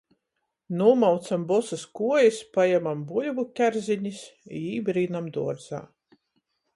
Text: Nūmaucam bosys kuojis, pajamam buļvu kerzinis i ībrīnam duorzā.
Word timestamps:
Nūmaucam 0.77 1.41
bosys 1.51 1.83
kuojis, 1.99 2.39
pajamam 2.57 3.03
buļvu 3.11 3.45
kerzinis 3.59 4.23
i 4.61 4.63
ībrīnam 4.71 5.29
duorzā. 5.37 5.83